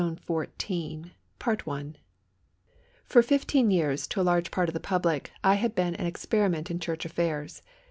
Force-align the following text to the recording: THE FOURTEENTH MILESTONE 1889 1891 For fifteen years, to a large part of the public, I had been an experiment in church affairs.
THE 0.01 0.15
FOURTEENTH 0.25 1.11
MILESTONE 1.45 1.93
1889 1.93 1.93
1891 1.93 1.95
For 3.05 3.21
fifteen 3.21 3.69
years, 3.69 4.07
to 4.07 4.19
a 4.19 4.25
large 4.25 4.49
part 4.49 4.67
of 4.67 4.73
the 4.73 4.79
public, 4.79 5.31
I 5.43 5.53
had 5.53 5.75
been 5.75 5.93
an 5.93 6.07
experiment 6.07 6.71
in 6.71 6.79
church 6.79 7.05
affairs. 7.05 7.61